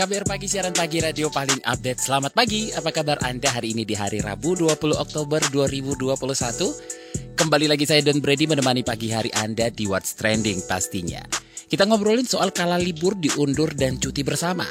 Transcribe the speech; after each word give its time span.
KBR 0.00 0.24
Pagi, 0.24 0.48
siaran 0.48 0.72
pagi 0.72 0.96
radio 0.96 1.28
paling 1.28 1.60
update. 1.60 2.00
Selamat 2.00 2.32
pagi, 2.32 2.72
apa 2.72 2.88
kabar 2.88 3.20
Anda 3.20 3.52
hari 3.52 3.76
ini 3.76 3.84
di 3.84 3.92
hari 3.92 4.24
Rabu 4.24 4.56
20 4.56 4.96
Oktober 4.96 5.44
2021? 5.52 7.36
Kembali 7.36 7.68
lagi 7.68 7.84
saya 7.84 8.00
Don 8.00 8.16
Brady 8.16 8.48
menemani 8.48 8.80
pagi 8.80 9.12
hari 9.12 9.28
Anda 9.36 9.68
di 9.68 9.84
What's 9.84 10.16
Trending 10.16 10.64
pastinya. 10.64 11.20
Kita 11.68 11.84
ngobrolin 11.84 12.24
soal 12.24 12.48
kala 12.48 12.80
libur 12.80 13.12
diundur 13.12 13.76
dan 13.76 14.00
cuti 14.00 14.24
bersama. 14.24 14.64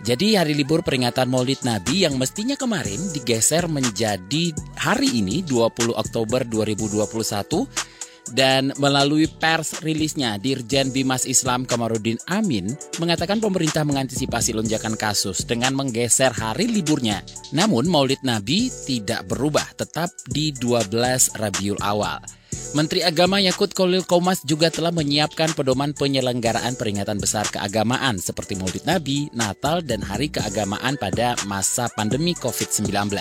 Jadi 0.00 0.32
hari 0.40 0.56
libur 0.56 0.80
peringatan 0.80 1.28
Maulid 1.28 1.60
Nabi 1.68 2.08
yang 2.08 2.16
mestinya 2.16 2.56
kemarin 2.56 3.12
digeser 3.12 3.68
menjadi 3.68 4.56
hari 4.80 5.20
ini 5.20 5.44
20 5.44 5.92
Oktober 5.92 6.40
2021 6.40 7.84
dan 8.32 8.72
melalui 8.80 9.28
pers 9.28 9.84
rilisnya, 9.84 10.40
Dirjen 10.40 10.88
Bimas 10.88 11.28
Islam 11.28 11.68
Kamarudin 11.68 12.16
Amin 12.32 12.72
mengatakan 12.96 13.42
pemerintah 13.42 13.84
mengantisipasi 13.84 14.56
lonjakan 14.56 14.96
kasus 14.96 15.44
dengan 15.44 15.76
menggeser 15.76 16.32
hari 16.32 16.70
liburnya. 16.70 17.20
Namun 17.52 17.84
Maulid 17.84 18.24
Nabi 18.24 18.72
tidak 18.88 19.28
berubah, 19.28 19.68
tetap 19.76 20.08
di 20.24 20.56
12 20.56 21.36
Rabiul 21.36 21.80
Awal. 21.84 22.44
Menteri 22.74 23.06
Agama 23.06 23.38
Yakut 23.38 23.70
Kolil 23.70 24.02
Komas 24.02 24.42
juga 24.42 24.66
telah 24.66 24.90
menyiapkan 24.90 25.54
pedoman 25.54 25.94
penyelenggaraan 25.94 26.74
peringatan 26.74 27.22
besar 27.22 27.46
keagamaan 27.46 28.18
seperti 28.18 28.58
Maulid 28.58 28.82
Nabi, 28.82 29.30
Natal, 29.30 29.78
dan 29.82 30.02
Hari 30.02 30.26
Keagamaan 30.26 30.98
pada 30.98 31.38
masa 31.46 31.86
pandemi 31.94 32.34
COVID-19. 32.34 33.14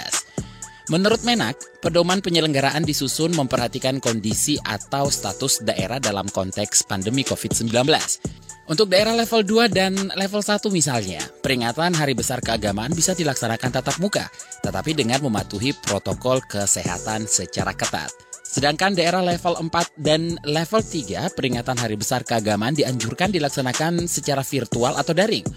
Menurut 0.91 1.23
Menak, 1.23 1.55
pedoman 1.79 2.19
penyelenggaraan 2.19 2.83
disusun 2.83 3.31
memperhatikan 3.31 4.03
kondisi 4.03 4.59
atau 4.59 5.07
status 5.07 5.63
daerah 5.63 5.95
dalam 5.95 6.27
konteks 6.27 6.83
pandemi 6.83 7.23
COVID-19. 7.23 7.71
Untuk 8.67 8.91
daerah 8.91 9.15
level 9.15 9.47
2 9.47 9.71
dan 9.71 9.95
level 10.11 10.43
1 10.43 10.67
misalnya, 10.75 11.23
peringatan 11.39 11.95
Hari 11.95 12.11
Besar 12.19 12.43
Keagamaan 12.43 12.91
bisa 12.91 13.15
dilaksanakan 13.15 13.79
tatap 13.79 13.95
muka, 14.03 14.27
tetapi 14.59 14.91
dengan 14.91 15.23
mematuhi 15.23 15.71
protokol 15.71 16.43
kesehatan 16.43 17.31
secara 17.31 17.71
ketat. 17.71 18.11
Sedangkan 18.43 18.91
daerah 18.91 19.23
level 19.23 19.55
4 19.63 19.71
dan 20.03 20.35
level 20.43 20.83
3, 20.83 21.31
peringatan 21.31 21.79
Hari 21.79 21.95
Besar 21.95 22.27
Keagamaan 22.27 22.75
dianjurkan 22.75 23.31
dilaksanakan 23.31 24.03
secara 24.11 24.43
virtual 24.43 24.99
atau 24.99 25.15
daring. 25.15 25.47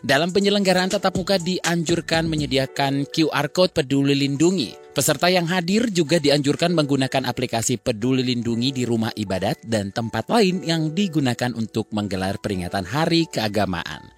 Dalam 0.00 0.32
penyelenggaraan 0.32 0.88
tatap 0.88 1.12
muka 1.12 1.36
dianjurkan 1.36 2.24
menyediakan 2.24 3.04
QR 3.12 3.52
Code 3.52 3.76
Peduli 3.76 4.16
Lindungi. 4.16 4.72
Peserta 4.96 5.28
yang 5.28 5.44
hadir 5.44 5.92
juga 5.92 6.16
dianjurkan 6.16 6.72
menggunakan 6.72 7.28
aplikasi 7.28 7.76
Peduli 7.76 8.24
Lindungi 8.24 8.72
di 8.72 8.88
rumah 8.88 9.12
ibadat 9.12 9.60
dan 9.68 9.92
tempat 9.92 10.32
lain 10.32 10.64
yang 10.64 10.96
digunakan 10.96 11.52
untuk 11.52 11.92
menggelar 11.92 12.40
peringatan 12.40 12.88
Hari 12.88 13.28
Keagamaan. 13.28 14.08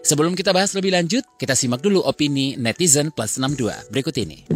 Sebelum 0.00 0.32
kita 0.32 0.50
bahas 0.50 0.72
lebih 0.72 0.96
lanjut, 0.96 1.22
kita 1.36 1.52
simak 1.52 1.84
dulu 1.84 2.00
opini 2.02 2.56
netizen 2.56 3.12
plus 3.12 3.36
62 3.36 3.92
berikut 3.92 4.16
ini. 4.16 4.48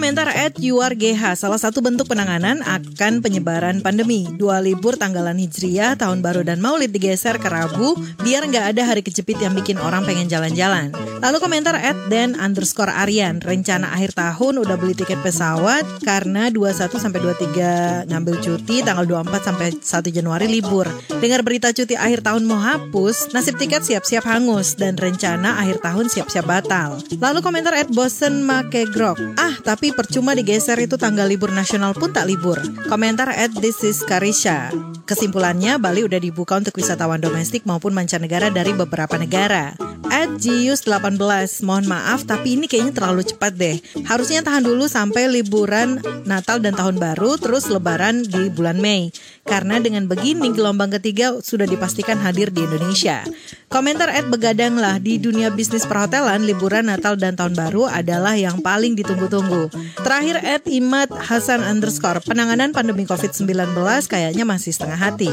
Komentar 0.00 0.32
at 0.32 0.56
URGH, 0.56 1.36
salah 1.36 1.60
satu 1.60 1.84
bentuk 1.84 2.08
penanganan 2.08 2.64
akan 2.64 3.20
penyebaran 3.20 3.84
pandemi. 3.84 4.24
Dua 4.32 4.56
libur 4.56 4.96
tanggalan 4.96 5.36
hijriah, 5.36 5.92
tahun 5.92 6.24
baru 6.24 6.40
dan 6.40 6.56
maulid 6.56 6.88
digeser 6.88 7.36
ke 7.36 7.52
Rabu, 7.52 8.00
biar 8.24 8.48
nggak 8.48 8.72
ada 8.72 8.88
hari 8.88 9.04
kejepit 9.04 9.36
yang 9.44 9.52
bikin 9.52 9.76
orang 9.76 10.08
pengen 10.08 10.24
jalan-jalan. 10.24 10.88
Lalu 11.20 11.36
komentar 11.36 11.76
at 11.76 12.00
dan 12.08 12.32
underscore 12.32 12.88
Aryan, 12.88 13.44
rencana 13.44 13.92
akhir 13.92 14.16
tahun 14.16 14.64
udah 14.64 14.80
beli 14.80 14.96
tiket 14.96 15.20
pesawat 15.20 15.84
karena 16.00 16.48
21 16.48 16.96
sampai 16.96 17.20
23 17.20 18.08
ngambil 18.08 18.40
cuti, 18.40 18.80
tanggal 18.80 19.04
24 19.04 19.52
sampai 19.52 19.68
1 19.84 20.16
Januari 20.16 20.48
libur. 20.48 20.88
Dengar 21.20 21.44
berita 21.44 21.76
cuti 21.76 21.92
akhir 21.92 22.24
tahun 22.24 22.48
mau 22.48 22.56
hapus, 22.56 23.36
nasib 23.36 23.60
tiket 23.60 23.84
siap-siap 23.84 24.24
hangus 24.24 24.80
dan 24.80 24.96
rencana 24.96 25.60
akhir 25.60 25.84
tahun 25.84 26.08
siap-siap 26.08 26.48
batal. 26.48 26.96
Lalu 27.20 27.44
komentar 27.44 27.76
at 27.76 27.92
bosen 27.92 28.40
make 28.40 28.88
ah 29.36 29.36
Ah, 29.36 29.54
percuma 29.92 30.34
digeser 30.34 30.78
itu 30.82 30.98
tanggal 30.98 31.26
libur 31.26 31.50
nasional 31.54 31.94
pun 31.94 32.10
tak 32.10 32.26
libur. 32.26 32.58
Komentar 32.86 33.30
at 33.30 33.54
this 33.58 33.82
is 33.86 34.00
Karisha. 34.02 34.70
Kesimpulannya, 35.10 35.82
Bali 35.82 36.06
udah 36.06 36.22
dibuka 36.22 36.54
untuk 36.54 36.78
wisatawan 36.78 37.18
domestik 37.18 37.66
maupun 37.66 37.90
mancanegara 37.90 38.46
dari 38.54 38.70
beberapa 38.70 39.18
negara. 39.18 39.74
At 40.06 40.38
Gius 40.38 40.86
18, 40.86 41.18
mohon 41.66 41.86
maaf 41.90 42.22
tapi 42.26 42.54
ini 42.54 42.70
kayaknya 42.70 42.94
terlalu 42.94 43.26
cepat 43.26 43.58
deh. 43.58 43.82
Harusnya 44.06 44.42
tahan 44.46 44.62
dulu 44.62 44.86
sampai 44.86 45.26
liburan 45.26 45.98
Natal 46.26 46.62
dan 46.62 46.78
Tahun 46.78 46.94
Baru, 46.98 47.38
terus 47.42 47.66
Lebaran 47.66 48.22
di 48.22 48.50
bulan 48.54 48.78
Mei. 48.78 49.10
Karena 49.44 49.80
dengan 49.82 50.06
begini 50.06 50.52
gelombang 50.52 50.94
ketiga 51.00 51.36
sudah 51.40 51.66
dipastikan 51.66 52.20
hadir 52.20 52.52
di 52.54 52.62
Indonesia. 52.62 53.24
Komentar 53.70 54.10
at 54.12 54.26
begadang 54.28 54.78
lah 54.78 54.98
di 54.98 55.18
dunia 55.18 55.50
bisnis 55.50 55.86
perhotelan, 55.86 56.44
liburan 56.44 56.90
Natal 56.90 57.16
dan 57.16 57.34
Tahun 57.34 57.54
Baru 57.54 57.86
adalah 57.86 58.34
yang 58.36 58.62
paling 58.62 58.94
ditunggu-tunggu. 58.98 59.72
Terakhir 60.02 60.42
at 60.42 60.64
Imad 60.66 61.10
Hasan 61.10 61.62
underscore, 61.62 62.22
penanganan 62.22 62.74
pandemi 62.74 63.06
COVID-19 63.06 63.74
kayaknya 64.06 64.44
masih 64.46 64.74
setengah 64.74 64.98
hati. 64.98 65.32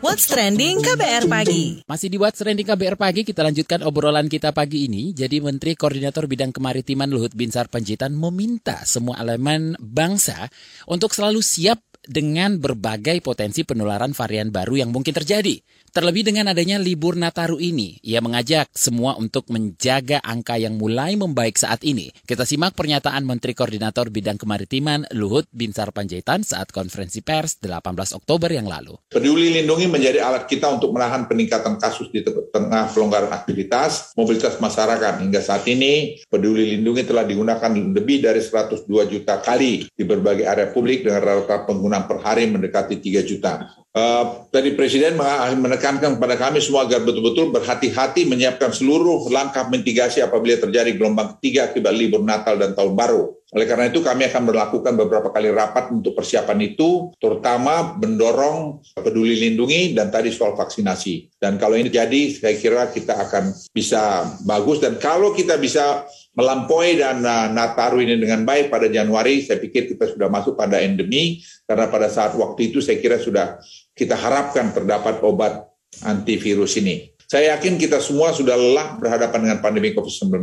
What's 0.00 0.26
Trending 0.26 0.80
KBR 0.80 1.28
Pagi 1.28 1.84
Masih 1.84 2.08
di 2.08 2.16
What's 2.16 2.40
Trending 2.40 2.64
KBR 2.64 2.96
Pagi 2.96 3.20
kita 3.22 3.44
lanjutkan 3.44 3.84
obrolan 3.84 4.32
kita 4.32 4.50
pagi 4.50 4.88
ini 4.88 5.12
Jadi 5.12 5.44
Menteri 5.44 5.76
Koordinator 5.76 6.24
Bidang 6.24 6.56
Kemaritiman 6.56 7.12
Luhut 7.12 7.36
Binsar 7.36 7.68
Panjaitan 7.68 8.16
meminta 8.16 8.80
semua 8.88 9.20
elemen 9.20 9.76
bangsa 9.76 10.48
Untuk 10.88 11.12
selalu 11.12 11.44
siap 11.44 11.89
dengan 12.04 12.56
berbagai 12.56 13.20
potensi 13.20 13.64
penularan 13.64 14.16
varian 14.16 14.48
baru 14.48 14.84
yang 14.86 14.90
mungkin 14.90 15.12
terjadi 15.12 15.60
Terlebih 15.90 16.22
dengan 16.22 16.46
adanya 16.54 16.78
libur 16.78 17.18
Nataru 17.18 17.58
ini, 17.58 17.98
ia 18.06 18.22
mengajak 18.22 18.70
semua 18.78 19.18
untuk 19.18 19.50
menjaga 19.50 20.22
angka 20.22 20.54
yang 20.54 20.78
mulai 20.78 21.18
membaik 21.18 21.58
saat 21.58 21.82
ini. 21.82 22.14
Kita 22.30 22.46
simak 22.46 22.78
pernyataan 22.78 23.26
Menteri 23.26 23.58
Koordinator 23.58 24.06
Bidang 24.06 24.38
Kemaritiman 24.38 25.10
Luhut 25.18 25.50
Binsar 25.50 25.90
Panjaitan 25.90 26.46
saat 26.46 26.70
konferensi 26.70 27.26
pers 27.26 27.58
18 27.58 27.82
Oktober 28.14 28.54
yang 28.54 28.70
lalu. 28.70 29.02
Peduli 29.10 29.50
lindungi 29.50 29.90
menjadi 29.90 30.22
alat 30.22 30.46
kita 30.46 30.70
untuk 30.70 30.94
menahan 30.94 31.26
peningkatan 31.26 31.74
kasus 31.82 32.06
di 32.14 32.22
tengah 32.22 32.86
pelonggaran 32.94 33.34
aktivitas, 33.34 34.14
mobilitas 34.14 34.62
masyarakat. 34.62 35.26
Hingga 35.26 35.42
saat 35.42 35.66
ini, 35.66 36.22
peduli 36.30 36.78
lindungi 36.78 37.02
telah 37.02 37.26
digunakan 37.26 37.66
lebih 37.66 38.22
dari 38.22 38.38
102 38.38 38.86
juta 39.10 39.42
kali 39.42 39.90
di 39.90 40.04
berbagai 40.06 40.46
area 40.46 40.70
publik 40.70 41.02
dengan 41.02 41.18
rata-rata 41.18 41.66
penggunaan 41.66 42.06
per 42.06 42.22
hari 42.22 42.46
mendekati 42.46 43.02
3 43.02 43.26
juta. 43.26 43.79
Uh, 43.90 44.46
tadi 44.54 44.78
Presiden 44.78 45.18
menekankan 45.58 46.14
kepada 46.14 46.38
kami 46.38 46.62
semua 46.62 46.86
agar 46.86 47.02
betul-betul 47.02 47.50
berhati-hati 47.50 48.22
menyiapkan 48.22 48.70
seluruh 48.70 49.26
langkah 49.34 49.66
mitigasi 49.66 50.22
apabila 50.22 50.62
terjadi 50.62 50.94
gelombang 50.94 51.34
ketiga 51.34 51.66
akibat 51.66 51.90
libur 51.98 52.22
Natal 52.22 52.54
dan 52.54 52.78
Tahun 52.78 52.94
Baru. 52.94 53.39
Oleh 53.50 53.66
karena 53.66 53.90
itu 53.90 53.98
kami 53.98 54.30
akan 54.30 54.46
melakukan 54.46 54.94
beberapa 54.94 55.34
kali 55.34 55.50
rapat 55.50 55.90
untuk 55.90 56.14
persiapan 56.14 56.70
itu, 56.70 57.10
terutama 57.18 57.98
mendorong 57.98 58.78
peduli 58.94 59.34
lindungi 59.42 59.90
dan 59.90 60.06
tadi 60.14 60.30
soal 60.30 60.54
vaksinasi. 60.54 61.34
Dan 61.34 61.58
kalau 61.58 61.74
ini 61.74 61.90
jadi, 61.90 62.30
saya 62.30 62.54
kira 62.54 62.94
kita 62.94 63.18
akan 63.26 63.50
bisa 63.74 64.22
bagus. 64.46 64.78
Dan 64.78 65.02
kalau 65.02 65.34
kita 65.34 65.58
bisa 65.58 66.06
melampaui 66.38 67.02
dan 67.02 67.26
uh, 67.26 67.50
Nataru 67.50 68.06
ini 68.06 68.22
dengan 68.22 68.46
baik 68.46 68.70
pada 68.70 68.86
Januari, 68.86 69.42
saya 69.42 69.58
pikir 69.58 69.90
kita 69.90 70.14
sudah 70.14 70.30
masuk 70.30 70.54
pada 70.54 70.78
endemi, 70.78 71.42
karena 71.66 71.90
pada 71.90 72.06
saat 72.06 72.38
waktu 72.38 72.70
itu 72.70 72.78
saya 72.78 73.02
kira 73.02 73.18
sudah 73.18 73.58
kita 73.98 74.14
harapkan 74.14 74.70
terdapat 74.70 75.18
obat 75.26 75.66
antivirus 76.06 76.78
ini. 76.78 77.10
Saya 77.30 77.54
yakin 77.54 77.78
kita 77.78 78.02
semua 78.02 78.34
sudah 78.34 78.58
lelah 78.58 78.98
berhadapan 78.98 79.46
dengan 79.46 79.58
pandemi 79.62 79.94
COVID-19, 79.94 80.42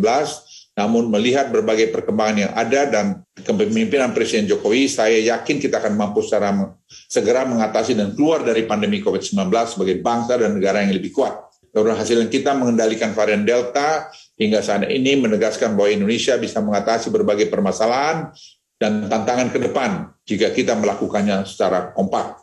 namun 0.77 1.09
melihat 1.09 1.50
berbagai 1.50 1.89
perkembangan 1.89 2.38
yang 2.38 2.53
ada 2.53 2.81
dan 2.85 3.06
kepemimpinan 3.33 4.13
Presiden 4.13 4.45
Jokowi, 4.45 4.85
saya 4.85 5.18
yakin 5.33 5.57
kita 5.57 5.81
akan 5.81 5.97
mampu 5.97 6.21
secara 6.21 6.53
segera 7.09 7.50
mengatasi 7.50 7.97
dan 7.97 8.13
keluar 8.13 8.45
dari 8.45 8.69
pandemi 8.69 9.01
COVID-19 9.01 9.50
sebagai 9.74 9.97
bangsa 10.06 10.38
dan 10.38 10.53
negara 10.53 10.85
yang 10.85 10.94
lebih 10.94 11.18
kuat. 11.18 11.33
Keberhasilan 11.74 12.29
kita 12.29 12.53
mengendalikan 12.53 13.18
varian 13.18 13.41
Delta 13.41 14.06
hingga 14.38 14.62
saat 14.62 14.85
ini 14.85 15.18
menegaskan 15.18 15.74
bahwa 15.74 15.89
Indonesia 15.89 16.38
bisa 16.38 16.62
mengatasi 16.62 17.09
berbagai 17.09 17.50
permasalahan 17.50 18.29
dan 18.77 19.09
tantangan 19.09 19.50
ke 19.50 19.57
depan 19.57 20.13
jika 20.29 20.53
kita 20.53 20.77
melakukannya 20.77 21.41
secara 21.50 21.89
kompak. 21.97 22.38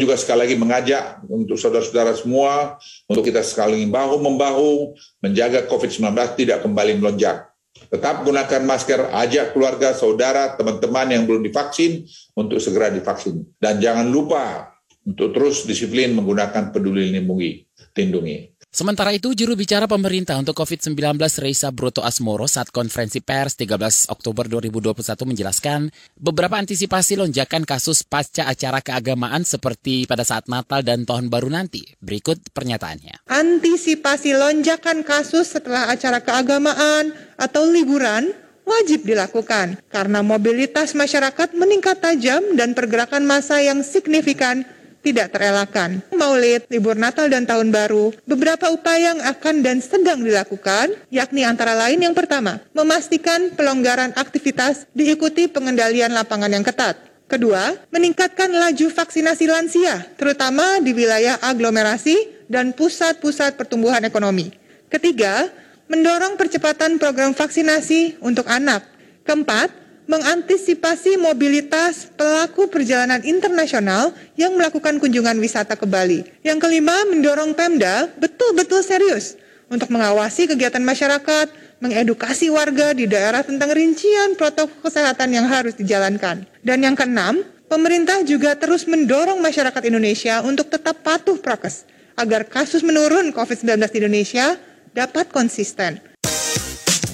juga 0.00 0.16
sekali 0.16 0.48
lagi 0.48 0.56
mengajak 0.56 1.20
untuk 1.28 1.60
saudara-saudara 1.60 2.16
semua, 2.16 2.80
untuk 3.04 3.20
kita 3.20 3.44
sekali 3.44 3.84
bahu-membahu, 3.84 4.96
menjaga 5.20 5.68
COVID-19 5.68 6.16
tidak 6.40 6.64
kembali 6.64 6.96
melonjak. 6.96 7.49
Tetap 7.90 8.22
gunakan 8.22 8.62
masker, 8.62 9.10
ajak 9.10 9.50
keluarga, 9.50 9.90
saudara, 9.90 10.54
teman-teman 10.54 11.10
yang 11.10 11.26
belum 11.26 11.42
divaksin 11.42 12.06
untuk 12.38 12.62
segera 12.62 12.86
divaksin. 12.86 13.42
Dan 13.58 13.82
jangan 13.82 14.06
lupa 14.06 14.69
untuk 15.06 15.32
terus 15.32 15.64
disiplin 15.64 16.12
menggunakan 16.12 16.74
peduli 16.74 17.08
lindungi. 17.08 17.66
lindungi. 17.96 18.60
Sementara 18.70 19.10
itu, 19.10 19.34
juru 19.34 19.58
bicara 19.58 19.90
pemerintah 19.90 20.38
untuk 20.38 20.54
COVID-19 20.54 21.18
Reisa 21.42 21.74
Broto 21.74 22.06
Asmoro 22.06 22.46
saat 22.46 22.70
konferensi 22.70 23.18
pers 23.18 23.58
13 23.58 24.06
Oktober 24.14 24.46
2021 24.46 24.94
menjelaskan 25.26 25.90
beberapa 26.14 26.54
antisipasi 26.54 27.18
lonjakan 27.18 27.66
kasus 27.66 28.06
pasca 28.06 28.46
acara 28.46 28.78
keagamaan 28.78 29.42
seperti 29.42 30.06
pada 30.06 30.22
saat 30.22 30.46
Natal 30.46 30.86
dan 30.86 31.02
Tahun 31.02 31.26
Baru 31.26 31.50
nanti. 31.50 31.82
Berikut 31.98 32.38
pernyataannya. 32.54 33.26
Antisipasi 33.26 34.38
lonjakan 34.38 35.02
kasus 35.02 35.50
setelah 35.50 35.90
acara 35.90 36.22
keagamaan 36.22 37.10
atau 37.42 37.66
liburan 37.66 38.30
wajib 38.62 39.02
dilakukan 39.02 39.82
karena 39.90 40.22
mobilitas 40.22 40.94
masyarakat 40.94 41.58
meningkat 41.58 41.98
tajam 41.98 42.54
dan 42.54 42.78
pergerakan 42.78 43.26
massa 43.26 43.58
yang 43.58 43.82
signifikan 43.82 44.62
tidak 45.00 45.32
terelakkan. 45.32 46.04
Maulid, 46.12 46.68
libur 46.68 46.96
Natal 46.96 47.28
dan 47.32 47.48
Tahun 47.48 47.68
Baru, 47.72 48.12
beberapa 48.28 48.68
upaya 48.68 49.16
yang 49.16 49.20
akan 49.24 49.64
dan 49.64 49.80
sedang 49.80 50.20
dilakukan, 50.20 50.92
yakni 51.08 51.44
antara 51.44 51.72
lain 51.76 52.04
yang 52.04 52.12
pertama, 52.12 52.60
memastikan 52.76 53.52
pelonggaran 53.56 54.12
aktivitas 54.14 54.84
diikuti 54.92 55.48
pengendalian 55.48 56.12
lapangan 56.12 56.52
yang 56.52 56.64
ketat. 56.64 57.00
Kedua, 57.30 57.78
meningkatkan 57.94 58.50
laju 58.50 58.86
vaksinasi 58.90 59.46
lansia, 59.46 60.02
terutama 60.18 60.82
di 60.82 60.90
wilayah 60.90 61.38
aglomerasi 61.38 62.46
dan 62.50 62.74
pusat-pusat 62.74 63.54
pertumbuhan 63.54 64.02
ekonomi. 64.02 64.50
Ketiga, 64.90 65.46
mendorong 65.86 66.34
percepatan 66.34 66.98
program 66.98 67.30
vaksinasi 67.30 68.18
untuk 68.18 68.50
anak. 68.50 68.82
Keempat, 69.22 69.70
mengantisipasi 70.10 71.22
mobilitas 71.22 72.10
pelaku 72.18 72.66
perjalanan 72.66 73.22
internasional 73.22 74.10
yang 74.34 74.58
melakukan 74.58 74.98
kunjungan 74.98 75.38
wisata 75.38 75.78
ke 75.78 75.86
Bali. 75.86 76.26
Yang 76.42 76.66
kelima, 76.66 77.06
mendorong 77.06 77.54
Pemda 77.54 78.10
betul-betul 78.18 78.82
serius 78.82 79.38
untuk 79.70 79.86
mengawasi 79.94 80.50
kegiatan 80.50 80.82
masyarakat, 80.82 81.46
mengedukasi 81.78 82.50
warga 82.50 82.90
di 82.90 83.06
daerah 83.06 83.46
tentang 83.46 83.70
rincian 83.70 84.34
protokol 84.34 84.90
kesehatan 84.90 85.30
yang 85.30 85.46
harus 85.46 85.78
dijalankan. 85.78 86.42
Dan 86.66 86.82
yang 86.82 86.98
keenam, 86.98 87.46
pemerintah 87.70 88.26
juga 88.26 88.58
terus 88.58 88.90
mendorong 88.90 89.38
masyarakat 89.38 89.82
Indonesia 89.86 90.42
untuk 90.42 90.74
tetap 90.74 91.06
patuh 91.06 91.38
prokes 91.38 91.86
agar 92.18 92.50
kasus 92.50 92.82
menurun 92.82 93.30
COVID-19 93.30 93.78
di 93.94 93.98
Indonesia 94.02 94.58
dapat 94.90 95.30
konsisten. 95.30 96.02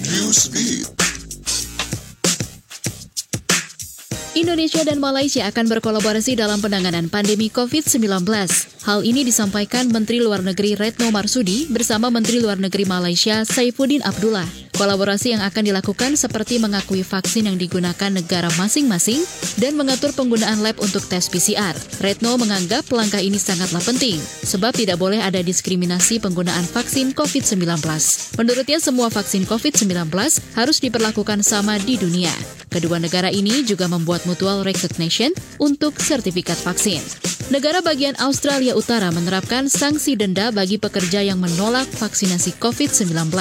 Newsbeat. 0.01 0.96
Indonesia 4.37 4.85
dan 4.85 5.01
Malaysia 5.01 5.49
akan 5.49 5.65
berkolaborasi 5.65 6.37
dalam 6.37 6.61
penanganan 6.61 7.09
pandemi 7.09 7.49
COVID-19. 7.49 8.21
Hal 8.85 9.01
ini 9.01 9.25
disampaikan 9.25 9.89
Menteri 9.89 10.21
Luar 10.21 10.45
Negeri 10.45 10.77
Retno 10.77 11.09
Marsudi 11.09 11.65
bersama 11.73 12.13
Menteri 12.13 12.37
Luar 12.37 12.61
Negeri 12.61 12.85
Malaysia 12.85 13.41
Saifuddin 13.41 14.05
Abdullah. 14.05 14.66
Kolaborasi 14.77 15.33
yang 15.33 15.41
akan 15.41 15.73
dilakukan 15.73 16.13
seperti 16.13 16.61
mengakui 16.61 17.01
vaksin 17.01 17.49
yang 17.49 17.57
digunakan 17.57 18.13
negara 18.13 18.45
masing-masing 18.61 19.25
dan 19.57 19.73
mengatur 19.73 20.13
penggunaan 20.13 20.61
lab 20.61 20.77
untuk 20.77 21.01
tes 21.09 21.25
PCR. 21.33 21.73
Retno 21.97 22.37
menganggap 22.37 22.85
langkah 22.93 23.17
ini 23.17 23.41
sangatlah 23.41 23.81
penting, 23.81 24.21
sebab 24.21 24.77
tidak 24.77 25.01
boleh 25.01 25.17
ada 25.17 25.41
diskriminasi 25.41 26.21
penggunaan 26.21 26.61
vaksin 26.69 27.17
COVID-19. 27.17 27.57
Menurutnya 28.37 28.77
semua 28.77 29.09
vaksin 29.09 29.49
COVID-19 29.49 30.13
harus 30.53 30.77
diperlakukan 30.77 31.41
sama 31.41 31.81
di 31.81 31.97
dunia. 31.97 32.31
Kedua 32.69 33.01
negara 33.01 33.33
ini 33.33 33.65
juga 33.65 33.89
membuat 33.89 34.29
mutual 34.29 34.61
recognition 34.61 35.33
untuk 35.57 35.97
sertifikat 35.97 36.61
vaksin. 36.61 37.01
Negara 37.47 37.79
bagian 37.79 38.11
Australia 38.19 38.75
Utara 38.75 39.07
menerapkan 39.07 39.71
sanksi 39.71 40.19
denda 40.19 40.51
bagi 40.51 40.75
pekerja 40.75 41.23
yang 41.23 41.39
menolak 41.39 41.87
vaksinasi 41.95 42.59
COVID-19. 42.59 43.31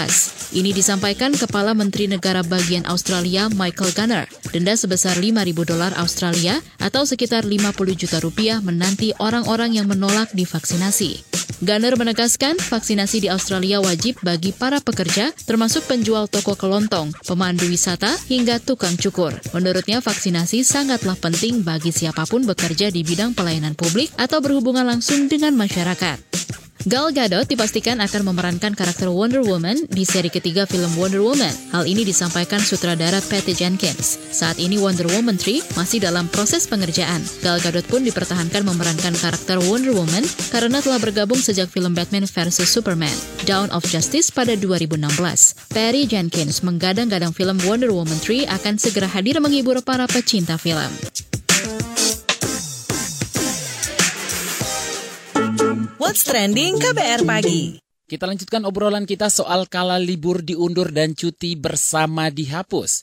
Ini 0.54 0.70
disampaikan 0.70 1.25
Kepala 1.34 1.74
Menteri 1.74 2.06
Negara 2.06 2.44
bagian 2.46 2.86
Australia 2.86 3.50
Michael 3.50 3.90
Gunner. 3.96 4.24
Denda 4.52 4.76
sebesar 4.78 5.18
5.000 5.18 5.56
dolar 5.64 5.96
Australia 5.98 6.62
atau 6.78 7.02
sekitar 7.02 7.42
50 7.42 7.74
juta 7.96 8.22
rupiah 8.22 8.62
menanti 8.62 9.10
orang-orang 9.18 9.74
yang 9.74 9.90
menolak 9.90 10.30
divaksinasi. 10.36 11.24
Gunner 11.64 11.96
menegaskan 11.96 12.60
vaksinasi 12.60 13.24
di 13.24 13.28
Australia 13.32 13.80
wajib 13.80 14.20
bagi 14.20 14.52
para 14.52 14.76
pekerja, 14.84 15.32
termasuk 15.48 15.88
penjual 15.88 16.28
toko 16.28 16.52
kelontong, 16.52 17.16
pemandu 17.24 17.64
wisata, 17.64 18.12
hingga 18.28 18.60
tukang 18.60 19.00
cukur. 19.00 19.32
Menurutnya 19.56 20.04
vaksinasi 20.04 20.68
sangatlah 20.68 21.16
penting 21.16 21.64
bagi 21.64 21.96
siapa 21.96 22.28
pun 22.28 22.44
bekerja 22.44 22.92
di 22.92 23.00
bidang 23.00 23.32
pelayanan 23.32 23.72
publik 23.72 24.12
atau 24.20 24.44
berhubungan 24.44 24.84
langsung 24.84 25.32
dengan 25.32 25.56
masyarakat. 25.56 26.20
Gal 26.86 27.10
Gadot 27.10 27.42
dipastikan 27.50 27.98
akan 27.98 28.30
memerankan 28.30 28.70
karakter 28.78 29.10
Wonder 29.10 29.42
Woman 29.42 29.90
di 29.90 30.06
seri 30.06 30.30
ketiga 30.30 30.70
film 30.70 30.86
Wonder 30.94 31.18
Woman. 31.18 31.50
Hal 31.74 31.82
ini 31.82 32.06
disampaikan 32.06 32.62
sutradara 32.62 33.18
Patty 33.26 33.58
Jenkins. 33.58 34.14
Saat 34.30 34.62
ini 34.62 34.78
Wonder 34.78 35.10
Woman 35.10 35.34
3 35.34 35.74
masih 35.74 35.98
dalam 35.98 36.30
proses 36.30 36.70
pengerjaan. 36.70 37.18
Gal 37.42 37.58
Gadot 37.58 37.82
pun 37.90 38.06
dipertahankan 38.06 38.62
memerankan 38.62 39.18
karakter 39.18 39.58
Wonder 39.66 39.98
Woman 39.98 40.22
karena 40.54 40.78
telah 40.78 41.02
bergabung 41.02 41.42
sejak 41.42 41.66
film 41.74 41.90
Batman 41.90 42.22
vs 42.22 42.62
Superman, 42.70 43.14
Dawn 43.50 43.66
of 43.74 43.82
Justice 43.90 44.30
pada 44.30 44.54
2016. 44.54 45.74
Patty 45.74 46.06
Jenkins 46.06 46.62
menggadang-gadang 46.62 47.34
film 47.34 47.58
Wonder 47.66 47.90
Woman 47.90 48.22
3 48.22 48.46
akan 48.46 48.78
segera 48.78 49.10
hadir 49.10 49.42
menghibur 49.42 49.82
para 49.82 50.06
pecinta 50.06 50.54
film. 50.54 50.94
What's 56.06 56.22
Trending 56.22 56.78
KBR 56.78 57.26
Pagi. 57.26 57.82
Kita 58.06 58.30
lanjutkan 58.30 58.62
obrolan 58.62 59.10
kita 59.10 59.26
soal 59.26 59.66
kala 59.66 59.98
libur 59.98 60.38
diundur 60.38 60.94
dan 60.94 61.18
cuti 61.18 61.58
bersama 61.58 62.30
dihapus. 62.30 63.02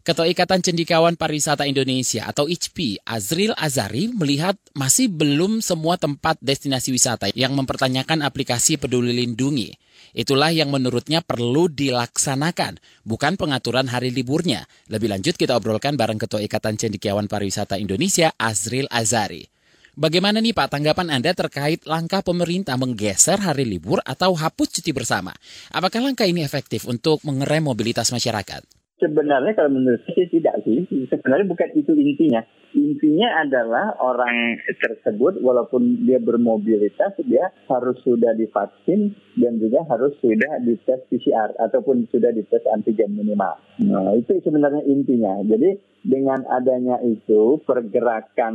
Ketua 0.00 0.24
Ikatan 0.32 0.64
Cendikawan 0.64 1.20
Pariwisata 1.20 1.68
Indonesia 1.68 2.24
atau 2.24 2.48
ICPI, 2.48 3.04
Azril 3.04 3.52
Azari 3.52 4.08
melihat 4.16 4.56
masih 4.72 5.12
belum 5.12 5.60
semua 5.60 6.00
tempat 6.00 6.40
destinasi 6.40 6.96
wisata 6.96 7.28
yang 7.36 7.52
mempertanyakan 7.52 8.24
aplikasi 8.24 8.80
peduli 8.80 9.12
lindungi. 9.12 9.76
Itulah 10.16 10.56
yang 10.56 10.72
menurutnya 10.72 11.20
perlu 11.20 11.68
dilaksanakan, 11.68 12.80
bukan 13.04 13.36
pengaturan 13.36 13.92
hari 13.92 14.08
liburnya. 14.08 14.64
Lebih 14.88 15.12
lanjut 15.12 15.36
kita 15.36 15.52
obrolkan 15.52 16.00
bareng 16.00 16.16
Ketua 16.16 16.40
Ikatan 16.40 16.80
Cendikiawan 16.80 17.28
Pariwisata 17.28 17.76
Indonesia, 17.76 18.32
Azril 18.40 18.88
Azari. 18.88 19.52
Bagaimana 19.92 20.40
nih 20.40 20.56
Pak 20.56 20.72
tanggapan 20.72 21.20
Anda 21.20 21.36
terkait 21.36 21.84
langkah 21.84 22.24
pemerintah 22.24 22.80
menggeser 22.80 23.36
hari 23.36 23.68
libur 23.68 24.00
atau 24.08 24.32
hapus 24.32 24.80
cuti 24.80 24.88
bersama? 24.88 25.36
Apakah 25.68 26.00
langkah 26.00 26.24
ini 26.24 26.40
efektif 26.40 26.88
untuk 26.88 27.20
mengerem 27.28 27.68
mobilitas 27.68 28.08
masyarakat? 28.08 28.81
Sebenarnya 29.02 29.58
kalau 29.58 29.74
menurut 29.74 29.98
saya 30.06 30.30
tidak 30.30 30.62
sih. 30.62 30.86
Sebenarnya 31.10 31.46
bukan 31.50 31.74
itu 31.74 31.90
intinya. 31.98 32.46
Intinya 32.72 33.42
adalah 33.42 33.98
orang 33.98 34.62
tersebut 34.78 35.42
walaupun 35.42 36.06
dia 36.06 36.22
bermobilitas 36.22 37.18
dia 37.26 37.50
harus 37.66 37.98
sudah 38.00 38.32
divaksin 38.38 39.12
dan 39.36 39.58
juga 39.58 39.82
harus 39.90 40.14
sudah 40.22 40.62
dites 40.62 41.02
PCR 41.10 41.52
ataupun 41.58 42.06
sudah 42.14 42.30
dites 42.30 42.62
antigen 42.70 43.18
minimal. 43.18 43.58
Nah, 43.82 44.14
itu 44.14 44.38
sebenarnya 44.40 44.86
intinya. 44.86 45.42
Jadi 45.44 45.82
dengan 46.06 46.46
adanya 46.48 47.02
itu 47.02 47.58
pergerakan 47.66 48.54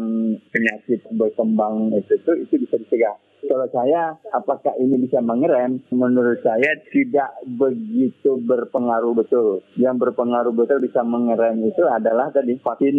penyakit 0.50 1.06
berkembang 1.12 1.92
itu 1.94 2.18
itu, 2.18 2.56
bisa 2.58 2.76
dicegah. 2.80 3.16
Kalau 3.48 3.68
saya, 3.72 4.14
apakah 4.36 4.76
ini 4.78 5.08
bisa 5.08 5.24
mengerem? 5.24 5.80
Menurut 5.90 6.44
saya 6.44 6.78
tidak 6.92 7.32
begitu 7.48 8.38
berpengaruh 8.44 9.16
betul. 9.16 9.64
Yang 9.80 10.08
berpengaruh 10.08 10.52
betul 10.52 10.84
bisa 10.84 11.02
mengerem 11.08 11.64
itu 11.64 11.84
adalah 11.88 12.30
tadi 12.30 12.60
vaksin 12.60 12.96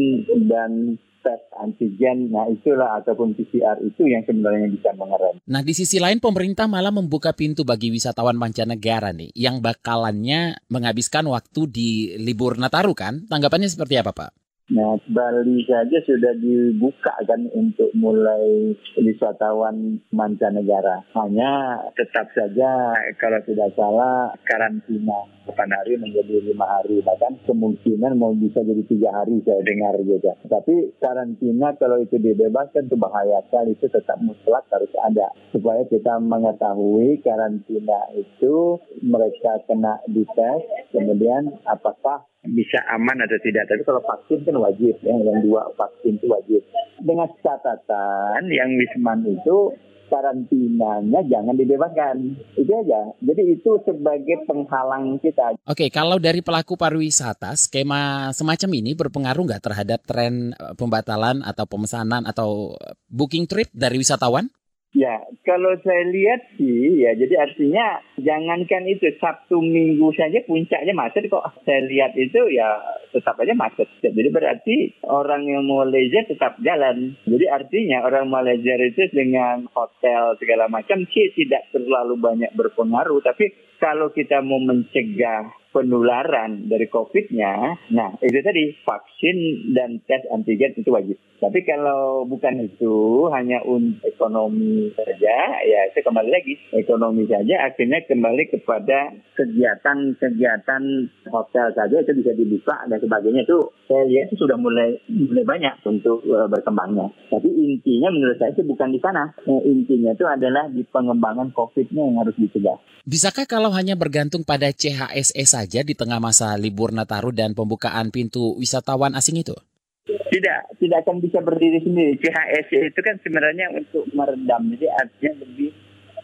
dan 0.48 0.96
tes 1.20 1.42
antigen, 1.58 2.30
nah 2.30 2.46
itulah 2.46 3.02
ataupun 3.02 3.34
PCR 3.34 3.82
itu 3.82 4.06
yang 4.06 4.22
sebenarnya 4.24 4.70
bisa 4.70 4.94
mengerem. 4.94 5.42
Nah 5.50 5.60
di 5.66 5.74
sisi 5.74 5.98
lain 5.98 6.22
pemerintah 6.22 6.70
malah 6.70 6.94
membuka 6.94 7.34
pintu 7.34 7.66
bagi 7.66 7.90
wisatawan 7.90 8.38
mancanegara 8.38 9.12
nih 9.12 9.34
yang 9.34 9.58
bakalannya 9.58 10.56
menghabiskan 10.70 11.26
waktu 11.28 11.60
di 11.68 11.88
libur 12.16 12.56
Nataru 12.56 12.94
kan? 12.94 13.26
Tanggapannya 13.26 13.68
seperti 13.68 13.98
apa 13.98 14.14
Pak? 14.14 14.47
Nah, 14.68 15.00
Bali 15.08 15.64
saja 15.64 15.96
sudah 16.04 16.36
dibuka 16.36 17.16
kan 17.24 17.40
untuk 17.56 17.88
mulai 17.96 18.76
wisatawan 19.00 19.96
mancanegara. 20.12 21.08
Hanya 21.16 21.80
tetap 21.96 22.28
saja 22.36 22.92
kalau 23.16 23.40
tidak 23.48 23.72
salah 23.72 24.28
karantina 24.44 25.24
8 25.48 25.56
hari 25.72 25.96
menjadi 25.96 26.44
lima 26.44 26.68
hari. 26.68 27.00
Bahkan 27.00 27.48
kemungkinan 27.48 28.20
mau 28.20 28.36
bisa 28.36 28.60
jadi 28.60 28.84
tiga 28.84 29.08
hari 29.16 29.40
saya 29.40 29.64
dengar 29.64 29.96
juga. 30.04 30.36
Tapi 30.44 30.92
karantina 31.00 31.72
kalau 31.80 32.04
itu 32.04 32.20
dibebaskan 32.20 32.92
itu 32.92 32.96
bahaya 33.00 33.40
sekali. 33.48 33.72
Itu 33.72 33.88
tetap 33.88 34.20
mutlak 34.20 34.68
harus 34.68 34.92
ada. 35.00 35.32
Supaya 35.48 35.88
kita 35.88 36.20
mengetahui 36.20 37.24
karantina 37.24 38.12
itu 38.12 38.76
mereka 39.00 39.64
kena 39.64 39.96
dites. 40.12 40.92
Kemudian 40.92 41.56
apakah 41.64 42.28
bisa 42.52 42.78
aman 42.92 43.24
atau 43.24 43.38
tidak. 43.44 43.68
Tapi 43.68 43.82
kalau 43.84 44.02
vaksin 44.04 44.44
kan 44.44 44.56
wajib, 44.60 44.94
ya. 45.04 45.14
yang 45.14 45.38
dua 45.44 45.68
vaksin 45.76 46.16
itu 46.16 46.26
wajib. 46.28 46.60
Dengan 46.98 47.28
catatan 47.44 48.42
yang 48.50 48.74
Wisman 48.74 49.22
itu 49.28 49.72
karantinanya 50.08 51.20
jangan 51.28 51.54
dibebaskan. 51.54 52.16
Itu 52.56 52.72
aja. 52.72 53.12
Jadi 53.20 53.42
itu 53.54 53.70
sebagai 53.84 54.48
penghalang 54.48 55.20
kita. 55.20 55.54
Oke, 55.68 55.92
kalau 55.92 56.16
dari 56.16 56.40
pelaku 56.40 56.74
pariwisata, 56.74 57.54
skema 57.54 58.32
semacam 58.32 58.70
ini 58.74 58.96
berpengaruh 58.96 59.44
nggak 59.44 59.62
terhadap 59.62 60.00
tren 60.08 60.56
eh, 60.56 60.74
pembatalan 60.74 61.44
atau 61.44 61.64
pemesanan 61.68 62.24
atau 62.24 62.74
booking 63.12 63.44
trip 63.46 63.68
dari 63.70 64.00
wisatawan? 64.00 64.48
Ya, 64.96 65.20
kalau 65.44 65.76
saya 65.84 66.08
lihat 66.08 66.56
sih, 66.56 67.04
ya 67.04 67.12
jadi 67.12 67.44
artinya 67.44 68.00
jangankan 68.16 68.88
itu 68.88 69.12
Sabtu 69.20 69.60
Minggu 69.60 70.16
saja 70.16 70.40
puncaknya 70.48 70.96
macet 70.96 71.28
kok. 71.28 71.44
Saya 71.68 71.84
lihat 71.84 72.16
itu 72.16 72.48
ya 72.48 72.80
tetap 73.12 73.36
aja 73.36 73.52
macet. 73.52 73.84
Jadi 74.00 74.32
berarti 74.32 74.96
orang 75.04 75.44
yang 75.44 75.68
mau 75.68 75.84
leisure 75.84 76.24
tetap 76.32 76.56
jalan. 76.64 77.20
Jadi 77.28 77.46
artinya 77.52 78.08
orang 78.08 78.32
mau 78.32 78.40
leisure 78.40 78.80
itu 78.80 79.12
dengan 79.12 79.68
hotel 79.76 80.40
segala 80.40 80.72
macam 80.72 81.04
sih 81.12 81.36
tidak 81.36 81.68
terlalu 81.68 82.16
banyak 82.16 82.48
berpengaruh. 82.56 83.20
Tapi 83.20 83.52
kalau 83.76 84.08
kita 84.08 84.40
mau 84.40 84.56
mencegah 84.56 85.52
penularan 85.70 86.66
dari 86.66 86.88
COVID-nya, 86.88 87.76
nah 87.92 88.16
itu 88.24 88.38
tadi 88.40 88.72
vaksin 88.82 89.36
dan 89.76 90.00
tes 90.08 90.24
antigen 90.32 90.74
itu 90.76 90.88
wajib. 90.88 91.16
Tapi 91.38 91.62
kalau 91.62 92.26
bukan 92.26 92.66
itu 92.66 93.28
hanya 93.30 93.62
untuk 93.62 94.02
ekonomi 94.02 94.90
saja, 94.98 95.62
ya 95.62 95.80
itu 95.86 96.02
kembali 96.02 96.30
lagi 96.34 96.58
ekonomi 96.74 97.30
saja 97.30 97.62
akhirnya 97.62 98.02
kembali 98.10 98.50
kepada 98.50 99.14
kegiatan-kegiatan 99.38 100.82
hotel 101.30 101.66
saja 101.78 101.96
itu 102.02 102.12
bisa 102.18 102.32
dibuka 102.34 102.76
dan 102.90 102.98
sebagainya 102.98 103.46
itu 103.46 103.70
saya 103.86 104.02
lihat 104.10 104.34
itu 104.34 104.36
sudah 104.42 104.58
mulai 104.58 104.98
mulai 105.06 105.44
banyak 105.46 105.74
untuk 105.86 106.26
uh, 106.26 106.50
berkembangnya. 106.50 107.06
Tapi 107.30 107.46
intinya 107.46 108.10
menurut 108.10 108.36
saya 108.40 108.50
itu 108.50 108.66
bukan 108.66 108.90
di 108.90 109.00
sana. 109.00 109.30
Eh, 109.46 109.62
intinya 109.68 110.10
itu 110.16 110.26
adalah 110.26 110.66
di 110.66 110.82
pengembangan 110.82 111.54
COVID-nya 111.54 112.02
yang 112.02 112.18
harus 112.18 112.34
dicegah. 112.34 112.78
Bisakah 113.08 113.48
kalau 113.48 113.72
hanya 113.72 113.96
bergantung 113.96 114.44
pada 114.44 114.68
CHSE 114.68 115.44
saja 115.58 115.82
di 115.82 115.98
tengah 115.98 116.22
masa 116.22 116.54
libur 116.54 116.94
Nataru 116.94 117.34
dan 117.34 117.58
pembukaan 117.58 118.14
pintu 118.14 118.54
wisatawan 118.54 119.18
asing 119.18 119.42
itu? 119.42 119.58
Tidak, 120.06 120.78
tidak 120.78 120.98
akan 121.02 121.18
bisa 121.18 121.42
berdiri 121.42 121.82
sendiri. 121.82 122.14
CHSE 122.22 122.94
itu 122.94 123.00
kan 123.02 123.18
sebenarnya 123.26 123.74
untuk 123.74 124.06
meredam, 124.14 124.70
jadi 124.78 124.86
artinya 124.94 125.32
lebih 125.42 125.70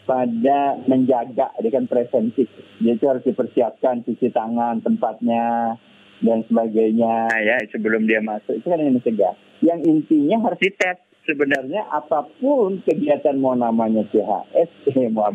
pada 0.07 0.79
menjaga, 0.87 1.51
jadi 1.59 1.69
kan 1.75 1.85
preventif. 1.91 2.47
Jadi 2.79 2.95
itu 2.95 3.05
harus 3.05 3.23
dipersiapkan 3.27 4.07
cuci 4.07 4.31
tangan 4.31 4.79
tempatnya 4.81 5.75
dan 6.23 6.47
sebagainya 6.47 7.27
ya 7.43 7.59
sebelum 7.75 8.07
dia 8.07 8.23
masuk 8.23 8.55
itu 8.55 8.65
kan 8.65 8.79
yang 8.79 8.95
mencegah. 8.95 9.35
Yang 9.59 9.79
intinya 9.89 10.37
harus 10.47 10.59
dites 10.63 10.97
sebenarnya 11.25 11.89
apa 11.89 12.29
pun 12.39 12.79
kegiatan 12.85 13.35
mau 13.41 13.57
namanya 13.57 14.05
CHSE 14.13 15.09
mau 15.13 15.27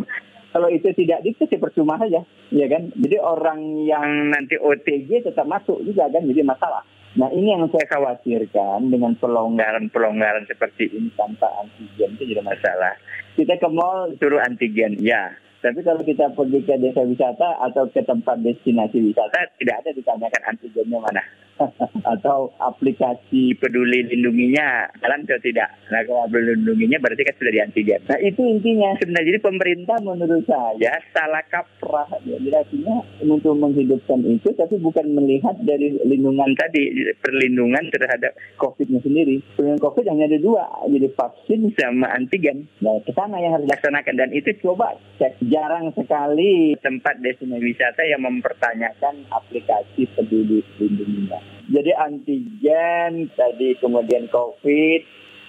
kalau 0.51 0.67
itu 0.67 0.91
tidak 0.95 1.23
dites 1.23 1.47
ya 1.47 1.59
percuma 1.63 1.95
saja, 1.99 2.27
ya 2.51 2.67
kan? 2.67 2.91
Jadi 2.99 3.17
orang 3.23 3.87
yang 3.87 4.35
nanti 4.35 4.59
OTG 4.59 5.23
tetap 5.23 5.47
masuk 5.47 5.79
juga 5.87 6.11
kan, 6.11 6.27
jadi 6.27 6.43
masalah. 6.43 6.83
Nah 7.19 7.27
ini 7.35 7.55
yang 7.55 7.67
saya 7.71 7.87
khawatirkan 7.91 8.91
dengan 8.91 9.19
pelonggaran-pelonggaran 9.19 10.47
seperti 10.47 10.91
ini 10.95 11.11
tanpa 11.19 11.51
antigen 11.59 12.15
itu 12.15 12.35
jadi 12.35 12.43
masalah. 12.43 12.95
Kita 13.35 13.59
ke 13.59 13.69
mall 13.71 14.15
suruh 14.19 14.43
antigen, 14.43 14.99
ya. 15.03 15.35
Tapi 15.61 15.85
kalau 15.85 16.01
kita 16.01 16.33
pergi 16.33 16.65
ke 16.65 16.79
desa 16.81 17.05
wisata 17.05 17.61
atau 17.67 17.85
ke 17.93 18.01
tempat 18.07 18.41
destinasi 18.41 19.13
wisata, 19.13 19.55
tidak 19.61 19.85
ada 19.85 19.91
ditanyakan 19.93 20.43
antigennya 20.55 20.99
mana. 20.99 21.23
atau 22.17 22.53
aplikasi 22.61 23.57
peduli 23.57 24.09
lindunginya 24.09 24.89
jalan 25.01 25.25
atau 25.27 25.41
tidak. 25.43 25.69
Nah 25.93 26.01
kalau 26.05 26.27
peduli 26.29 26.57
lindunginya 26.57 26.99
berarti 27.01 27.23
kan 27.27 27.35
sudah 27.37 27.53
diantigen. 27.53 28.01
Nah 28.09 28.19
itu 28.21 28.41
intinya 28.43 28.91
sebenarnya 28.99 29.29
jadi 29.35 29.41
pemerintah 29.41 29.97
menurut 30.03 30.45
saya 30.49 30.93
salah 31.13 31.45
kaprah. 31.49 32.09
Ya. 32.25 32.37
Jadi 32.41 32.57
artinya 32.57 32.97
untuk 33.25 33.55
menghidupkan 33.57 34.21
itu 34.27 34.49
tapi 34.57 34.81
bukan 34.81 35.07
melihat 35.13 35.57
dari 35.63 35.97
lindungan 36.05 36.53
tadi 36.57 37.13
perlindungan 37.21 37.85
terhadap 37.93 38.33
COVID-nya 38.57 39.01
sendiri. 39.05 39.45
Perlindungan 39.55 39.85
COVID 39.85 40.05
hanya 40.09 40.25
ada 40.31 40.39
dua, 40.41 40.65
jadi 40.89 41.09
vaksin 41.13 41.61
sama 41.77 42.09
antigen. 42.13 42.67
Nah 42.81 42.97
ke 43.05 43.13
sana 43.13 43.37
yang 43.41 43.57
harus 43.57 43.67
dilaksanakan 43.69 44.15
dan 44.17 44.31
itu 44.33 44.51
coba 44.65 44.97
cek 45.21 45.37
jarang 45.53 45.93
sekali 45.93 46.75
tempat 46.81 47.21
destinasi 47.21 47.61
wisata 47.61 48.03
yang 48.07 48.25
mempertanyakan 48.25 49.27
aplikasi 49.31 50.09
peduli 50.17 50.65
lindunginya. 50.81 51.50
Jadi 51.71 51.95
antigen, 51.95 53.31
tadi 53.39 53.79
kemudian 53.79 54.27
COVID, 54.27 55.01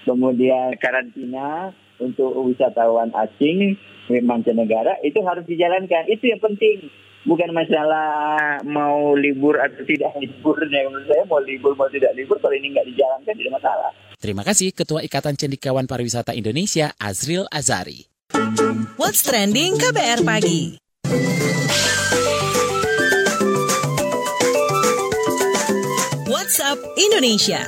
kemudian 0.06 0.78
karantina 0.78 1.74
untuk 1.98 2.38
wisatawan 2.46 3.10
asing, 3.18 3.74
mancanegara, 4.22 5.02
itu 5.02 5.18
harus 5.26 5.46
dijalankan. 5.50 6.06
Itu 6.06 6.30
yang 6.30 6.42
penting. 6.42 6.94
Bukan 7.22 7.54
masalah 7.54 8.58
mau 8.66 9.14
libur 9.14 9.62
atau 9.62 9.86
tidak 9.86 10.14
libur. 10.18 10.58
Menurut 10.58 11.06
saya 11.06 11.22
mau 11.30 11.38
libur 11.38 11.78
mau 11.78 11.90
tidak 11.90 12.18
libur, 12.18 12.38
kalau 12.42 12.58
ini 12.58 12.74
nggak 12.74 12.86
dijalankan 12.90 13.34
tidak 13.38 13.54
masalah. 13.62 13.94
Terima 14.18 14.42
kasih 14.46 14.74
Ketua 14.74 15.02
Ikatan 15.06 15.38
Cendekiawan 15.38 15.86
Pariwisata 15.90 16.34
Indonesia, 16.34 16.94
Azril 16.98 17.46
Azari. 17.50 18.10
What's 18.98 19.22
Trending 19.26 19.78
KBR 19.78 20.26
Pagi. 20.26 20.81
WhatsApp 26.52 26.84
Indonesia. 27.00 27.64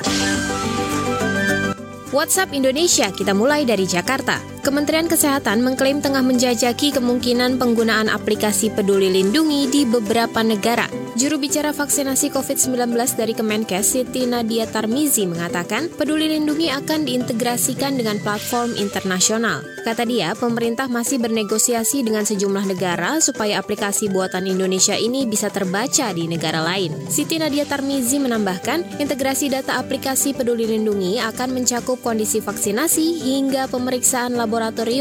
WhatsApp 2.12 2.52
Indonesia, 2.52 3.16
kita 3.16 3.32
mulai 3.32 3.64
dari 3.64 3.88
Jakarta. 3.88 4.53
Kementerian 4.64 5.12
Kesehatan 5.12 5.60
mengklaim 5.60 6.00
tengah 6.00 6.24
menjajaki 6.24 6.96
kemungkinan 6.96 7.60
penggunaan 7.60 8.08
aplikasi 8.08 8.72
Peduli 8.72 9.12
Lindungi 9.12 9.68
di 9.68 9.84
beberapa 9.84 10.40
negara. 10.40 10.88
Juru 11.20 11.36
bicara 11.36 11.76
vaksinasi 11.76 12.32
COVID-19 12.32 12.96
dari 13.20 13.36
Kemenkes, 13.36 13.92
Siti 13.92 14.24
Nadia 14.24 14.64
Tarmizi 14.66 15.28
mengatakan, 15.28 15.92
Peduli 15.92 16.32
Lindungi 16.32 16.72
akan 16.72 17.04
diintegrasikan 17.04 18.00
dengan 18.00 18.24
platform 18.24 18.80
internasional. 18.80 19.62
Kata 19.84 20.08
dia, 20.08 20.32
pemerintah 20.32 20.88
masih 20.88 21.20
bernegosiasi 21.20 22.08
dengan 22.08 22.24
sejumlah 22.24 22.64
negara 22.66 23.20
supaya 23.20 23.60
aplikasi 23.60 24.08
buatan 24.10 24.48
Indonesia 24.48 24.96
ini 24.96 25.28
bisa 25.28 25.52
terbaca 25.52 26.08
di 26.16 26.24
negara 26.26 26.64
lain. 26.64 27.12
Siti 27.12 27.36
Nadia 27.36 27.68
Tarmizi 27.68 28.18
menambahkan, 28.18 28.98
integrasi 29.04 29.52
data 29.52 29.76
aplikasi 29.76 30.32
Peduli 30.32 30.66
Lindungi 30.66 31.20
akan 31.20 31.52
mencakup 31.52 32.00
kondisi 32.00 32.40
vaksinasi 32.40 33.28
hingga 33.28 33.68
pemeriksaan 33.68 34.34
laboratorium 34.34 34.53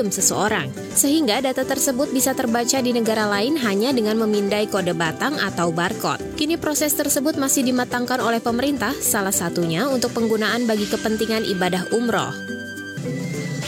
seseorang. 0.09 0.73
Sehingga 0.97 1.43
data 1.43 1.67
tersebut 1.67 2.09
bisa 2.15 2.33
terbaca 2.33 2.79
di 2.81 2.93
negara 2.95 3.29
lain 3.29 3.59
hanya 3.61 3.93
dengan 3.93 4.21
memindai 4.23 4.71
kode 4.71 4.97
batang 4.97 5.37
atau 5.41 5.69
barcode. 5.69 6.23
Kini 6.39 6.57
proses 6.57 6.97
tersebut 6.97 7.37
masih 7.37 7.67
dimatangkan 7.67 8.23
oleh 8.23 8.41
pemerintah, 8.41 8.95
salah 8.97 9.35
satunya 9.35 9.89
untuk 9.89 10.15
penggunaan 10.17 10.65
bagi 10.65 10.87
kepentingan 10.89 11.45
ibadah 11.49 11.91
umroh. 11.93 12.33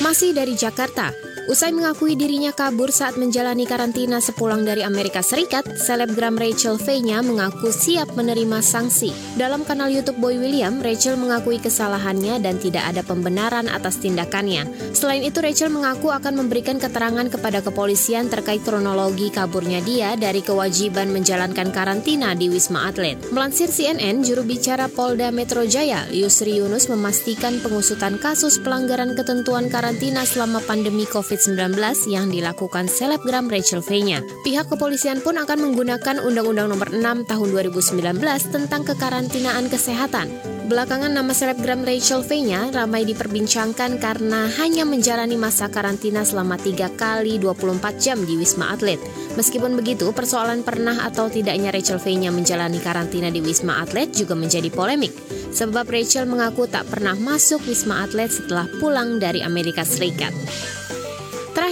Masih 0.03 0.37
dari 0.37 0.53
Jakarta, 0.59 1.15
Usai 1.45 1.77
mengakui 1.77 2.17
dirinya 2.17 2.57
kabur 2.57 2.89
saat 2.89 3.21
menjalani 3.21 3.69
karantina 3.69 4.17
sepulang 4.17 4.65
dari 4.65 4.81
Amerika 4.81 5.21
Serikat, 5.21 5.77
selebgram 5.77 6.41
Rachel 6.41 6.81
V-nya 6.81 7.21
mengaku 7.21 7.69
siap 7.69 8.17
menerima 8.17 8.65
sanksi. 8.65 9.13
Dalam 9.37 9.61
kanal 9.69 9.93
YouTube 9.93 10.25
Boy 10.25 10.41
William, 10.41 10.81
Rachel 10.81 11.21
mengakui 11.21 11.61
kesalahannya 11.61 12.41
dan 12.41 12.57
tidak 12.57 12.89
ada 12.89 13.05
pembenaran 13.05 13.69
atas 13.69 14.01
tindakannya. 14.01 14.65
Selain 14.97 15.21
itu, 15.21 15.45
Rachel 15.45 15.69
mengaku 15.69 16.17
akan 16.17 16.33
memberikan 16.33 16.81
keterangan 16.81 17.29
kepada 17.29 17.61
kepolisian 17.61 18.33
terkait 18.33 18.65
kronologi 18.65 19.29
kaburnya 19.29 19.85
dia 19.85 20.17
dari 20.17 20.41
kewajiban 20.41 21.13
menjalankan 21.13 21.69
karantina 21.77 22.33
di 22.33 22.49
Wisma 22.49 22.89
Atlet. 22.89 23.21
Melansir 23.37 23.69
CNN, 23.69 24.25
juru 24.25 24.49
bicara 24.49 24.89
Polda 24.89 25.29
Metro 25.29 25.69
Jaya, 25.69 26.09
Yusri 26.09 26.57
Yunus 26.57 26.89
memastikan 26.89 27.61
pengusutan 27.61 28.17
kasus 28.17 28.57
pelanggaran 28.65 29.13
ketentuan 29.13 29.69
karantina 29.69 30.25
selama 30.25 30.65
pandemi 30.65 31.05
COVID-19 31.05 31.34
COVID-19 31.35 32.15
yang 32.15 32.31
dilakukan 32.31 32.87
selebgram 32.87 33.51
Rachel 33.51 33.83
V-nya. 33.83 34.23
Pihak 34.47 34.71
kepolisian 34.71 35.19
pun 35.19 35.35
akan 35.35 35.67
menggunakan 35.67 36.23
Undang-Undang 36.23 36.71
Nomor 36.71 36.95
6 36.95 37.27
Tahun 37.27 37.49
2019 37.51 38.23
tentang 38.55 38.87
kekarantinaan 38.87 39.67
kesehatan. 39.67 40.31
Belakangan 40.71 41.11
nama 41.11 41.35
selebgram 41.35 41.83
Rachel 41.83 42.23
V-nya 42.23 42.71
ramai 42.71 43.03
diperbincangkan 43.03 43.99
karena 43.99 44.47
hanya 44.63 44.87
menjalani 44.87 45.35
masa 45.35 45.67
karantina 45.67 46.23
selama 46.23 46.55
3 46.55 46.95
kali 46.95 47.43
24 47.43 47.83
jam 47.99 48.23
di 48.23 48.39
Wisma 48.39 48.71
Atlet. 48.71 49.03
Meskipun 49.35 49.75
begitu, 49.75 50.15
persoalan 50.15 50.63
pernah 50.63 51.03
atau 51.03 51.27
tidaknya 51.27 51.75
Rachel 51.75 51.99
V-nya 51.99 52.31
menjalani 52.31 52.79
karantina 52.79 53.27
di 53.35 53.43
Wisma 53.43 53.83
Atlet 53.83 54.15
juga 54.15 54.39
menjadi 54.39 54.71
polemik. 54.71 55.11
Sebab 55.51 55.83
Rachel 55.91 56.31
mengaku 56.31 56.71
tak 56.71 56.87
pernah 56.87 57.19
masuk 57.19 57.67
Wisma 57.67 58.07
Atlet 58.07 58.31
setelah 58.31 58.71
pulang 58.79 59.19
dari 59.19 59.43
Amerika 59.43 59.83
Serikat. 59.83 60.31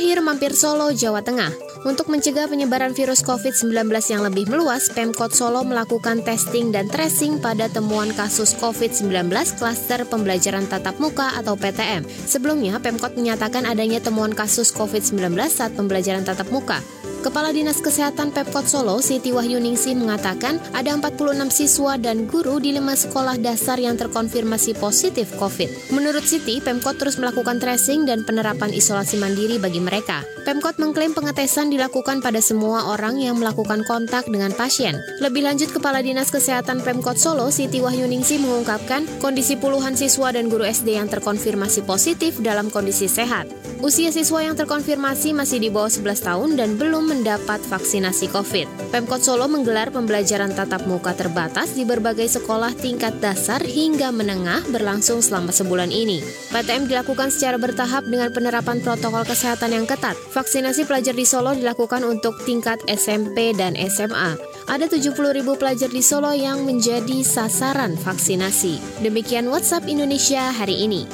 Terakhir 0.02 0.18
mampir 0.18 0.50
Solo, 0.58 0.90
Jawa 0.90 1.22
Tengah. 1.22 1.54
Untuk 1.86 2.10
mencegah 2.10 2.50
penyebaran 2.50 2.90
virus 2.90 3.22
COVID-19 3.22 3.86
yang 4.10 4.26
lebih 4.26 4.50
meluas, 4.50 4.90
Pemkot 4.90 5.30
Solo 5.30 5.62
melakukan 5.62 6.26
testing 6.26 6.74
dan 6.74 6.90
tracing 6.90 7.38
pada 7.38 7.70
temuan 7.70 8.10
kasus 8.10 8.50
COVID-19 8.58 9.30
klaster 9.62 10.02
pembelajaran 10.02 10.66
tatap 10.66 10.98
muka 10.98 11.38
atau 11.38 11.54
PTM. 11.54 12.02
Sebelumnya, 12.26 12.82
Pemkot 12.82 13.14
menyatakan 13.14 13.62
adanya 13.62 14.02
temuan 14.02 14.34
kasus 14.34 14.74
COVID-19 14.74 15.38
saat 15.46 15.70
pembelajaran 15.78 16.26
tatap 16.26 16.50
muka. 16.50 16.82
Kepala 17.22 17.54
Dinas 17.54 17.78
Kesehatan 17.78 18.34
Pemkot 18.34 18.66
Solo, 18.66 18.98
Siti 18.98 19.30
Wahyuningsi 19.30 19.94
mengatakan 19.94 20.58
ada 20.74 20.90
46 20.90 21.54
siswa 21.54 21.94
dan 21.94 22.26
guru 22.26 22.58
di 22.58 22.74
lima 22.74 22.98
sekolah 22.98 23.38
dasar 23.38 23.78
yang 23.78 23.94
terkonfirmasi 23.94 24.74
positif 24.74 25.30
COVID. 25.38 25.94
Menurut 25.94 26.26
Siti, 26.26 26.58
Pemkot 26.58 26.98
terus 26.98 27.22
melakukan 27.22 27.62
tracing 27.62 28.10
dan 28.10 28.26
penerapan 28.26 28.74
isolasi 28.74 29.22
mandiri 29.22 29.62
bagi 29.62 29.78
mereka. 29.78 30.26
Pemkot 30.42 30.82
mengklaim 30.82 31.14
pengetesan 31.14 31.70
dilakukan 31.70 32.18
pada 32.18 32.42
semua 32.42 32.90
orang 32.90 33.22
yang 33.22 33.38
melakukan 33.38 33.86
kontak 33.86 34.26
dengan 34.26 34.50
pasien. 34.50 34.98
Lebih 35.22 35.46
lanjut, 35.46 35.70
Kepala 35.70 36.02
Dinas 36.02 36.34
Kesehatan 36.34 36.82
Pemkot 36.82 37.22
Solo, 37.22 37.54
Siti 37.54 37.78
Wahyuningsi 37.78 38.42
mengungkapkan 38.42 39.06
kondisi 39.22 39.54
puluhan 39.54 39.94
siswa 39.94 40.34
dan 40.34 40.50
guru 40.50 40.66
SD 40.66 40.98
yang 40.98 41.06
terkonfirmasi 41.06 41.86
positif 41.86 42.42
dalam 42.42 42.66
kondisi 42.66 43.06
sehat. 43.06 43.46
Usia 43.82 44.14
siswa 44.14 44.38
yang 44.46 44.54
terkonfirmasi 44.54 45.34
masih 45.34 45.58
di 45.58 45.66
bawah 45.66 45.90
11 45.90 46.22
tahun 46.22 46.50
dan 46.54 46.78
belum 46.78 47.11
mendapat 47.12 47.60
vaksinasi 47.68 48.32
COVID. 48.32 48.88
Pemkot 48.88 49.20
Solo 49.20 49.44
menggelar 49.44 49.92
pembelajaran 49.92 50.56
tatap 50.56 50.88
muka 50.88 51.12
terbatas 51.12 51.76
di 51.76 51.84
berbagai 51.84 52.24
sekolah 52.40 52.72
tingkat 52.72 53.20
dasar 53.20 53.60
hingga 53.60 54.08
menengah 54.08 54.64
berlangsung 54.72 55.20
selama 55.20 55.52
sebulan 55.52 55.92
ini. 55.92 56.24
PTM 56.48 56.88
dilakukan 56.88 57.28
secara 57.28 57.60
bertahap 57.60 58.08
dengan 58.08 58.32
penerapan 58.32 58.80
protokol 58.80 59.28
kesehatan 59.28 59.76
yang 59.76 59.84
ketat. 59.84 60.16
Vaksinasi 60.32 60.88
pelajar 60.88 61.12
di 61.12 61.28
Solo 61.28 61.52
dilakukan 61.52 62.00
untuk 62.08 62.40
tingkat 62.48 62.80
SMP 62.88 63.52
dan 63.52 63.76
SMA. 63.76 64.40
Ada 64.72 64.88
70 64.88 65.36
ribu 65.36 65.60
pelajar 65.60 65.92
di 65.92 66.00
Solo 66.00 66.32
yang 66.32 66.64
menjadi 66.64 67.20
sasaran 67.20 67.92
vaksinasi. 68.00 69.04
Demikian 69.04 69.52
WhatsApp 69.52 69.84
Indonesia 69.84 70.48
hari 70.48 70.88
ini. 70.88 71.04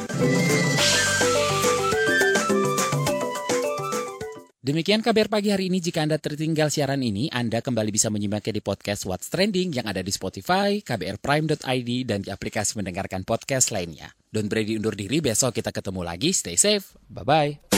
Demikian 4.68 5.00
kabar 5.00 5.32
pagi 5.32 5.48
hari 5.48 5.72
ini. 5.72 5.80
Jika 5.80 6.04
Anda 6.04 6.20
tertinggal 6.20 6.68
siaran 6.68 7.00
ini, 7.00 7.32
Anda 7.32 7.64
kembali 7.64 7.88
bisa 7.88 8.12
menyimaknya 8.12 8.52
di 8.52 8.60
podcast 8.60 9.08
What's 9.08 9.32
Trending 9.32 9.72
yang 9.72 9.88
ada 9.88 10.04
di 10.04 10.12
Spotify, 10.12 10.84
kbrprime.id, 10.84 11.90
dan 12.04 12.20
di 12.20 12.28
aplikasi 12.28 12.76
mendengarkan 12.76 13.25
podcast 13.25 13.72
lainnya. 13.72 14.12
Don 14.28 14.44
Brady 14.44 14.76
undur 14.76 14.92
diri, 14.92 15.25
besok 15.25 15.56
kita 15.56 15.72
ketemu 15.72 16.04
lagi. 16.04 16.37
Stay 16.37 16.60
safe. 16.60 16.92
Bye-bye. 17.08 17.72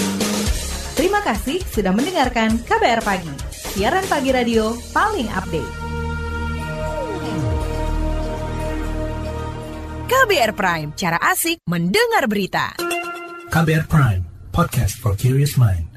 Terima 0.99 1.23
kasih 1.23 1.63
sudah 1.71 1.95
mendengarkan 1.95 2.59
KBR 2.67 3.07
Pagi, 3.07 3.35
siaran 3.55 4.03
pagi 4.11 4.35
radio 4.35 4.75
paling 4.91 5.31
update. 5.31 5.73
KBR 10.11 10.53
Prime, 10.59 10.91
cara 10.99 11.23
asik 11.23 11.63
mendengar 11.71 12.27
berita. 12.27 12.75
KBR 13.47 13.87
Prime, 13.87 14.27
podcast 14.51 14.99
for 14.99 15.15
curious 15.15 15.55
mind. 15.55 15.90